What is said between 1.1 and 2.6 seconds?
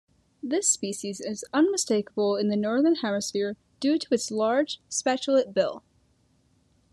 is unmistakable in the